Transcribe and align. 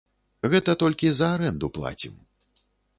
Гэта 0.53 0.75
толькі 0.85 1.07
за 1.19 1.31
арэнду 1.37 1.73
плацім. 1.79 2.21